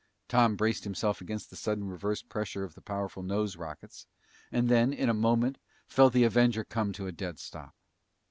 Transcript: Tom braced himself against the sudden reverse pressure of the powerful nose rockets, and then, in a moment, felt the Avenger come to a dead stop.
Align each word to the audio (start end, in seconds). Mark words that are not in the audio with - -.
Tom 0.27 0.55
braced 0.55 0.83
himself 0.83 1.21
against 1.21 1.51
the 1.51 1.55
sudden 1.55 1.83
reverse 1.87 2.23
pressure 2.23 2.63
of 2.63 2.73
the 2.73 2.81
powerful 2.81 3.21
nose 3.21 3.55
rockets, 3.55 4.07
and 4.51 4.67
then, 4.67 4.91
in 4.91 5.09
a 5.09 5.13
moment, 5.13 5.59
felt 5.85 6.11
the 6.13 6.23
Avenger 6.23 6.63
come 6.63 6.91
to 6.93 7.05
a 7.05 7.11
dead 7.11 7.37
stop. 7.37 7.75